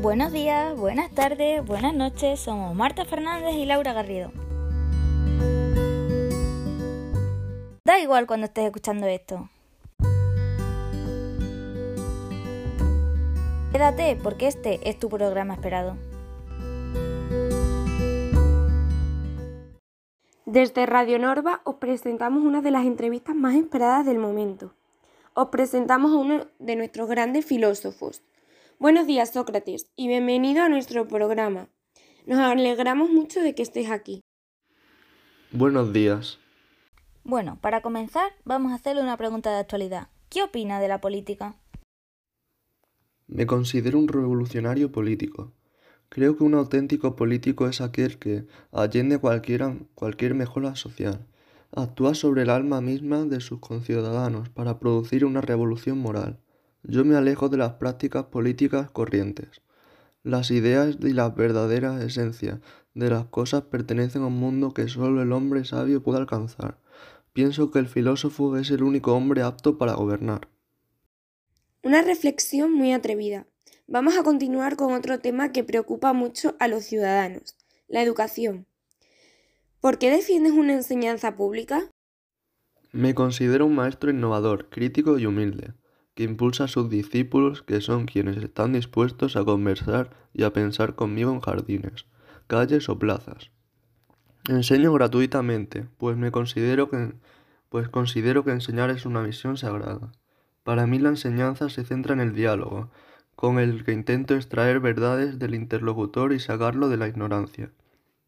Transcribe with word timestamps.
Buenos 0.00 0.30
días, 0.30 0.78
buenas 0.78 1.10
tardes, 1.10 1.66
buenas 1.66 1.92
noches, 1.92 2.38
somos 2.38 2.72
Marta 2.72 3.04
Fernández 3.04 3.56
y 3.56 3.66
Laura 3.66 3.92
Garrido. 3.92 4.30
Da 7.84 7.98
igual 7.98 8.28
cuando 8.28 8.46
estés 8.46 8.66
escuchando 8.66 9.08
esto. 9.08 9.50
Quédate 13.72 14.16
porque 14.22 14.46
este 14.46 14.88
es 14.88 15.00
tu 15.00 15.08
programa 15.08 15.54
esperado. 15.54 15.96
Desde 20.46 20.86
Radio 20.86 21.18
Norva 21.18 21.60
os 21.64 21.74
presentamos 21.74 22.44
una 22.44 22.62
de 22.62 22.70
las 22.70 22.86
entrevistas 22.86 23.34
más 23.34 23.56
esperadas 23.56 24.06
del 24.06 24.20
momento. 24.20 24.72
Os 25.34 25.48
presentamos 25.48 26.12
a 26.12 26.18
uno 26.18 26.46
de 26.60 26.76
nuestros 26.76 27.08
grandes 27.08 27.44
filósofos, 27.44 28.22
Buenos 28.80 29.08
días, 29.08 29.32
Sócrates, 29.32 29.90
y 29.96 30.06
bienvenido 30.06 30.62
a 30.62 30.68
nuestro 30.68 31.08
programa. 31.08 31.68
Nos 32.26 32.38
alegramos 32.38 33.10
mucho 33.10 33.40
de 33.40 33.52
que 33.52 33.62
estés 33.62 33.90
aquí. 33.90 34.20
Buenos 35.50 35.92
días. 35.92 36.38
Bueno, 37.24 37.58
para 37.60 37.82
comenzar, 37.82 38.30
vamos 38.44 38.70
a 38.70 38.76
hacerle 38.76 39.02
una 39.02 39.16
pregunta 39.16 39.50
de 39.50 39.58
actualidad. 39.58 40.10
¿Qué 40.28 40.44
opina 40.44 40.78
de 40.78 40.86
la 40.86 41.00
política? 41.00 41.56
Me 43.26 43.46
considero 43.46 43.98
un 43.98 44.06
revolucionario 44.06 44.92
político. 44.92 45.52
Creo 46.08 46.36
que 46.36 46.44
un 46.44 46.54
auténtico 46.54 47.16
político 47.16 47.66
es 47.66 47.80
aquel 47.80 48.20
que, 48.20 48.46
allende 48.70 49.18
cualquiera, 49.18 49.76
cualquier 49.96 50.34
mejora 50.34 50.76
social, 50.76 51.26
actúa 51.72 52.14
sobre 52.14 52.42
el 52.42 52.50
alma 52.50 52.80
misma 52.80 53.24
de 53.24 53.40
sus 53.40 53.58
conciudadanos 53.58 54.50
para 54.50 54.78
producir 54.78 55.24
una 55.24 55.40
revolución 55.40 55.98
moral 55.98 56.38
yo 56.82 57.04
me 57.04 57.16
alejo 57.16 57.48
de 57.48 57.56
las 57.56 57.74
prácticas 57.74 58.24
políticas 58.26 58.90
corrientes. 58.90 59.62
Las 60.22 60.50
ideas 60.50 60.96
y 61.00 61.12
la 61.12 61.28
verdadera 61.30 62.02
esencia 62.02 62.60
de 62.94 63.10
las 63.10 63.26
cosas 63.26 63.62
pertenecen 63.62 64.22
a 64.22 64.26
un 64.26 64.38
mundo 64.38 64.74
que 64.74 64.88
solo 64.88 65.22
el 65.22 65.32
hombre 65.32 65.64
sabio 65.64 66.02
puede 66.02 66.18
alcanzar. 66.18 66.78
Pienso 67.32 67.70
que 67.70 67.78
el 67.78 67.88
filósofo 67.88 68.56
es 68.56 68.70
el 68.70 68.82
único 68.82 69.14
hombre 69.14 69.42
apto 69.42 69.78
para 69.78 69.94
gobernar. 69.94 70.48
Una 71.82 72.02
reflexión 72.02 72.72
muy 72.72 72.92
atrevida. 72.92 73.46
Vamos 73.86 74.16
a 74.18 74.22
continuar 74.22 74.76
con 74.76 74.92
otro 74.92 75.20
tema 75.20 75.52
que 75.52 75.64
preocupa 75.64 76.12
mucho 76.12 76.56
a 76.58 76.68
los 76.68 76.84
ciudadanos, 76.84 77.56
la 77.86 78.02
educación. 78.02 78.66
¿Por 79.80 79.98
qué 79.98 80.10
defiendes 80.10 80.52
una 80.52 80.74
enseñanza 80.74 81.36
pública? 81.36 81.88
Me 82.90 83.14
considero 83.14 83.66
un 83.66 83.76
maestro 83.76 84.10
innovador, 84.10 84.68
crítico 84.68 85.18
y 85.18 85.26
humilde 85.26 85.74
que 86.18 86.24
impulsa 86.24 86.64
a 86.64 86.66
sus 86.66 86.90
discípulos 86.90 87.62
que 87.62 87.80
son 87.80 88.06
quienes 88.06 88.38
están 88.38 88.72
dispuestos 88.72 89.36
a 89.36 89.44
conversar 89.44 90.10
y 90.34 90.42
a 90.42 90.52
pensar 90.52 90.96
conmigo 90.96 91.30
en 91.30 91.38
jardines, 91.38 92.06
calles 92.48 92.88
o 92.88 92.98
plazas. 92.98 93.52
Enseño 94.48 94.92
gratuitamente, 94.92 95.86
pues 95.96 96.16
me 96.16 96.32
considero 96.32 96.90
que 96.90 97.12
pues 97.68 97.88
considero 97.88 98.44
que 98.44 98.50
enseñar 98.50 98.90
es 98.90 99.06
una 99.06 99.22
misión 99.22 99.56
sagrada. 99.56 100.10
Para 100.64 100.88
mí 100.88 100.98
la 100.98 101.10
enseñanza 101.10 101.68
se 101.68 101.84
centra 101.84 102.14
en 102.14 102.20
el 102.20 102.34
diálogo, 102.34 102.90
con 103.36 103.60
el 103.60 103.84
que 103.84 103.92
intento 103.92 104.34
extraer 104.34 104.80
verdades 104.80 105.38
del 105.38 105.54
interlocutor 105.54 106.32
y 106.32 106.40
sacarlo 106.40 106.88
de 106.88 106.96
la 106.96 107.06
ignorancia. 107.06 107.70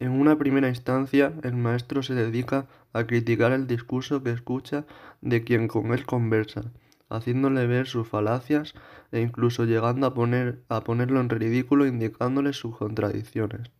En 0.00 0.10
una 0.10 0.36
primera 0.38 0.68
instancia, 0.68 1.34
el 1.44 1.54
maestro 1.54 2.02
se 2.02 2.14
dedica 2.14 2.66
a 2.92 3.04
criticar 3.04 3.52
el 3.52 3.68
discurso 3.68 4.24
que 4.24 4.32
escucha 4.32 4.86
de 5.20 5.44
quien 5.44 5.68
con 5.68 5.94
él 5.94 6.04
conversa, 6.04 6.72
haciéndole 7.08 7.66
ver 7.66 7.86
sus 7.86 8.08
falacias 8.08 8.74
e 9.12 9.20
incluso 9.20 9.64
llegando 9.64 10.06
a, 10.06 10.14
poner, 10.14 10.62
a 10.68 10.82
ponerlo 10.82 11.20
en 11.20 11.30
ridículo 11.30 11.86
indicándole 11.86 12.52
sus 12.52 12.76
contradicciones. 12.76 13.70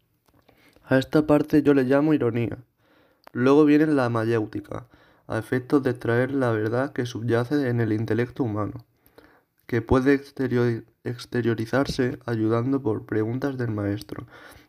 A 0.84 0.98
esta 0.98 1.26
parte 1.26 1.62
yo 1.62 1.74
le 1.74 1.84
llamo 1.84 2.14
ironía. 2.14 2.58
Luego 3.32 3.64
viene 3.64 3.86
la 3.86 4.08
mayéutica, 4.08 4.86
a 5.26 5.38
efectos 5.38 5.82
de 5.82 5.90
extraer 5.90 6.32
la 6.32 6.52
verdad 6.52 6.92
que 6.92 7.06
subyace 7.06 7.68
en 7.68 7.80
el 7.80 7.92
intelecto 7.92 8.44
humano, 8.44 8.84
que 9.66 9.82
puede 9.82 10.20
exteriorizarse 11.04 12.18
ayudando 12.24 12.80
por 12.80 13.04
preguntas 13.04 13.58
del 13.58 13.72
maestro, 13.72 14.26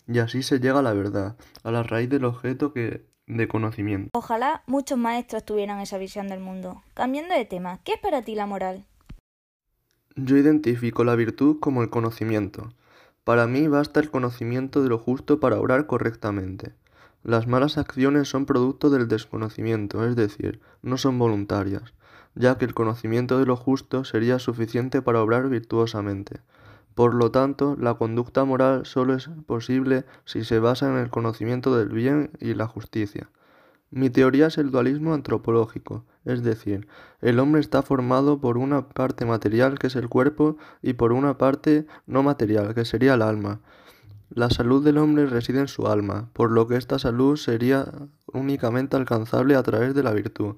y 0.07 0.19
así 0.19 0.41
se 0.41 0.59
llega 0.59 0.79
a 0.79 0.84
la 0.84 0.94
verdad, 0.94 1.38
a 1.63 1.72
la 1.72 1.84
raíz 1.84 2.09
del 2.09 2.25
objeto 2.25 2.73
que 2.73 3.06
de 3.27 3.47
conocimiento. 3.47 4.09
Ojalá 4.17 4.63
muchos 4.65 4.97
maestros 4.97 5.45
tuvieran 5.45 5.79
esa 5.79 5.97
visión 5.97 6.27
del 6.27 6.39
mundo. 6.39 6.81
Cambiando 6.93 7.35
de 7.35 7.45
tema, 7.45 7.79
¿qué 7.83 7.93
es 7.93 7.99
para 7.99 8.21
ti 8.21 8.35
la 8.35 8.47
moral? 8.47 8.85
Yo 10.15 10.38
identifico 10.38 11.03
la 11.03 11.15
virtud 11.15 11.59
como 11.59 11.83
el 11.83 11.89
conocimiento. 11.89 12.73
Para 13.23 13.45
mí 13.45 13.67
basta 13.67 13.99
el 13.99 14.09
conocimiento 14.09 14.81
de 14.81 14.89
lo 14.89 14.97
justo 14.97 15.39
para 15.39 15.59
obrar 15.59 15.85
correctamente. 15.85 16.71
Las 17.23 17.45
malas 17.45 17.77
acciones 17.77 18.29
son 18.29 18.45
producto 18.45 18.89
del 18.89 19.07
desconocimiento, 19.07 20.07
es 20.07 20.16
decir, 20.16 20.61
no 20.81 20.97
son 20.97 21.19
voluntarias, 21.19 21.93
ya 22.35 22.57
que 22.57 22.66
el 22.66 22.73
conocimiento 22.73 23.37
de 23.37 23.45
lo 23.45 23.57
justo 23.57 24.05
sería 24.05 24.39
suficiente 24.39 25.01
para 25.01 25.21
obrar 25.21 25.49
virtuosamente. 25.49 26.39
Por 26.97 27.13
lo 27.13 27.30
tanto, 27.30 27.78
la 27.80 27.94
conducta 27.94 28.44
moral 28.44 28.88
solo 28.88 29.13
es 29.13 29.30
posible 29.46 30.06
si 30.25 30.44
se 30.44 30.58
basa 30.58 30.90
en 30.90 30.97
el 30.97 31.12
conocimiento 31.12 31.78
del 31.78 31.90
bien 31.90 32.31
y 32.40 32.56
la 32.56 32.66
justicia. 32.66 33.30
Mi 33.91 34.09
teoría 34.09 34.47
es 34.47 34.58
el 34.58 34.72
dualismo 34.72 35.13
antropológico, 35.13 36.06
es 36.25 36.41
decir, 36.41 36.88
el 37.22 37.38
hombre 37.38 37.62
está 37.62 37.84
formado 37.84 38.41
por 38.41 38.58
una 38.58 38.90
parte 38.90 39.25
material 39.25 39.78
que 39.78 39.85
es 39.85 39.96
el 39.96 40.09
cuerpo 40.09 40.58
y 40.81 40.94
por 40.94 41.13
una 41.13 41.38
parte 41.38 41.85
no 42.08 42.24
material 42.24 42.74
que 42.74 42.84
sería 42.84 43.14
el 43.14 43.22
alma. 43.22 43.59
La 44.31 44.50
salud 44.50 44.84
del 44.84 44.97
hombre 44.97 45.28
reside 45.28 45.59
en 45.59 45.68
su 45.68 45.85
alma, 45.85 46.31
por 46.34 46.50
lo 46.50 46.66
que 46.66 46.78
esta 46.78 46.97
salud 46.97 47.38
sería 47.38 47.85
únicamente 48.34 48.97
alcanzable 48.97 49.56
a 49.56 49.62
través 49.62 49.94
de 49.94 50.02
la 50.02 50.14
virtud, 50.14 50.56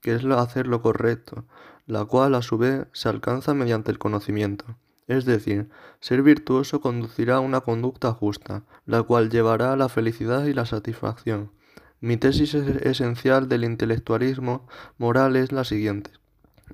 que 0.00 0.14
es 0.14 0.24
hacer 0.24 0.68
lo 0.68 0.80
correcto, 0.80 1.44
la 1.84 2.06
cual 2.06 2.34
a 2.34 2.40
su 2.40 2.56
vez 2.56 2.86
se 2.92 3.10
alcanza 3.10 3.52
mediante 3.52 3.90
el 3.90 3.98
conocimiento. 3.98 4.64
Es 5.12 5.26
decir, 5.26 5.68
ser 6.00 6.22
virtuoso 6.22 6.80
conducirá 6.80 7.36
a 7.36 7.40
una 7.40 7.60
conducta 7.60 8.14
justa, 8.14 8.64
la 8.86 9.02
cual 9.02 9.28
llevará 9.28 9.74
a 9.74 9.76
la 9.76 9.90
felicidad 9.90 10.46
y 10.46 10.54
la 10.54 10.64
satisfacción. 10.64 11.52
Mi 12.00 12.16
tesis 12.16 12.54
esencial 12.54 13.46
del 13.46 13.64
intelectualismo 13.64 14.66
moral 14.96 15.36
es 15.36 15.52
la 15.52 15.64
siguiente. 15.64 16.12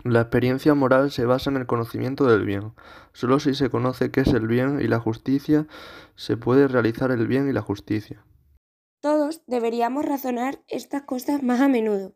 La 0.05 0.21
experiencia 0.21 0.75
moral 0.75 1.11
se 1.11 1.25
basa 1.25 1.51
en 1.51 1.57
el 1.57 1.67
conocimiento 1.67 2.27
del 2.27 2.45
bien. 2.45 2.75
Solo 3.13 3.41
si 3.41 3.55
se 3.55 3.71
conoce 3.71 4.13
qué 4.13 4.21
es 4.21 4.29
el 4.29 4.47
bien 4.47 4.81
y 4.81 4.87
la 4.87 5.01
justicia, 5.01 5.67
se 6.15 6.37
puede 6.37 6.69
realizar 6.69 7.11
el 7.11 7.27
bien 7.27 7.49
y 7.49 7.53
la 7.53 7.63
justicia. 7.63 8.25
Todos 9.01 9.43
deberíamos 9.49 10.05
razonar 10.05 10.63
estas 10.69 11.03
cosas 11.03 11.43
más 11.43 11.61
a 11.61 11.67
menudo. 11.67 12.15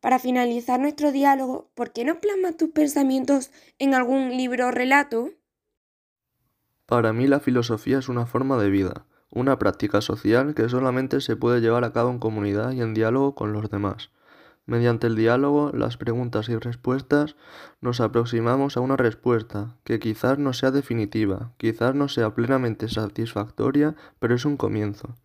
Para 0.00 0.20
finalizar 0.20 0.78
nuestro 0.78 1.10
diálogo, 1.10 1.72
¿por 1.74 1.92
qué 1.92 2.04
no 2.04 2.20
plasmas 2.20 2.56
tus 2.56 2.70
pensamientos 2.70 3.50
en 3.80 3.94
algún 3.94 4.36
libro 4.36 4.68
o 4.68 4.70
relato? 4.70 5.30
Para 6.86 7.14
mí 7.14 7.26
la 7.26 7.40
filosofía 7.40 7.98
es 7.98 8.10
una 8.10 8.26
forma 8.26 8.58
de 8.58 8.68
vida, 8.68 9.06
una 9.30 9.58
práctica 9.58 10.02
social 10.02 10.54
que 10.54 10.68
solamente 10.68 11.22
se 11.22 11.34
puede 11.34 11.60
llevar 11.60 11.82
a 11.84 11.92
cabo 11.92 12.10
en 12.10 12.18
comunidad 12.18 12.72
y 12.72 12.82
en 12.82 12.92
diálogo 12.92 13.34
con 13.34 13.52
los 13.54 13.70
demás. 13.70 14.10
Mediante 14.66 15.06
el 15.06 15.16
diálogo, 15.16 15.70
las 15.74 15.96
preguntas 15.96 16.48
y 16.48 16.56
respuestas, 16.56 17.36
nos 17.80 18.00
aproximamos 18.00 18.76
a 18.76 18.80
una 18.80 18.96
respuesta 18.96 19.76
que 19.84 19.98
quizás 19.98 20.38
no 20.38 20.52
sea 20.52 20.70
definitiva, 20.70 21.52
quizás 21.58 21.94
no 21.94 22.08
sea 22.08 22.34
plenamente 22.34 22.88
satisfactoria, 22.88 23.94
pero 24.18 24.34
es 24.34 24.44
un 24.44 24.56
comienzo. 24.56 25.16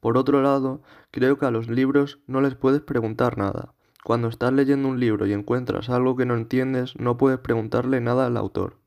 Por 0.00 0.18
otro 0.18 0.42
lado, 0.42 0.82
creo 1.10 1.38
que 1.38 1.46
a 1.46 1.50
los 1.50 1.68
libros 1.68 2.20
no 2.26 2.40
les 2.40 2.54
puedes 2.54 2.80
preguntar 2.80 3.38
nada. 3.38 3.74
Cuando 4.04 4.28
estás 4.28 4.52
leyendo 4.52 4.88
un 4.88 5.00
libro 5.00 5.26
y 5.26 5.32
encuentras 5.32 5.88
algo 5.88 6.14
que 6.14 6.26
no 6.26 6.34
entiendes, 6.34 6.94
no 6.96 7.16
puedes 7.16 7.40
preguntarle 7.40 8.00
nada 8.00 8.26
al 8.26 8.36
autor. 8.36 8.78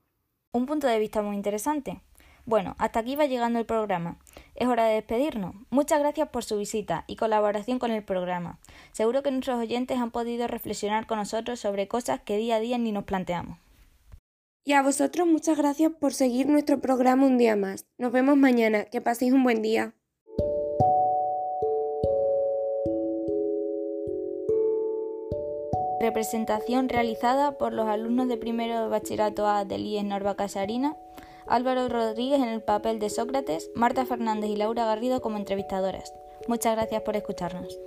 Un 0.54 0.66
punto 0.66 0.88
de 0.88 0.98
vista 0.98 1.22
muy 1.22 1.36
interesante. 1.36 2.02
Bueno, 2.50 2.74
hasta 2.80 3.02
aquí 3.02 3.16
va 3.16 3.28
llegando 3.28 3.60
el 3.60 3.68
programa. 3.68 4.18
Es 4.56 4.68
hora 4.68 4.86
de 4.86 4.96
despedirnos. 4.96 5.54
Muchas 5.70 6.00
gracias 6.00 6.30
por 6.30 6.44
su 6.44 6.58
visita 6.58 7.04
y 7.06 7.16
colaboración 7.16 7.78
con 7.78 7.92
el 7.92 8.04
programa. 8.04 8.58
Seguro 8.92 9.22
que 9.22 9.30
nuestros 9.30 9.60
oyentes 9.60 10.00
han 10.00 10.10
podido 10.10 10.48
reflexionar 10.48 11.06
con 11.06 11.20
nosotros 11.20 11.60
sobre 11.60 11.88
cosas 11.88 12.22
que 12.22 12.38
día 12.38 12.56
a 12.56 12.60
día 12.60 12.80
ni 12.80 12.92
nos 12.92 13.04
planteamos. 13.04 13.60
Y 14.66 14.74
a 14.74 14.82
vosotros 14.82 15.28
muchas 15.28 15.60
gracias 15.60 15.92
por 16.00 16.12
seguir 16.12 16.48
nuestro 16.48 16.80
programa 16.80 17.28
un 17.28 17.38
día 17.38 17.56
más. 17.56 17.86
Nos 18.00 18.12
vemos 18.12 18.36
mañana. 18.36 18.86
Que 18.86 19.00
paséis 19.00 19.32
un 19.32 19.44
buen 19.44 19.62
día. 19.62 19.94
Representación 26.02 26.90
realizada 26.90 27.60
por 27.60 27.74
los 27.74 27.88
alumnos 27.88 28.28
de 28.28 28.38
primero 28.38 28.82
de 28.82 28.88
bachillerato 28.88 29.46
A 29.46 29.66
del 29.66 29.86
IES 29.86 30.06
Norva 30.06 30.36
Casarina 30.36 30.98
Álvaro 31.50 31.90
Rodríguez 31.90 32.40
en 32.40 32.50
el 32.50 32.62
papel 32.62 33.00
de 33.00 33.10
Sócrates, 33.10 33.72
Marta 33.74 34.06
Fernández 34.06 34.52
y 34.52 34.56
Laura 34.56 34.86
Garrido 34.86 35.20
como 35.20 35.38
entrevistadoras. 35.38 36.14
Muchas 36.48 36.76
gracias 36.76 37.02
por 37.02 37.16
escucharnos. 37.16 37.80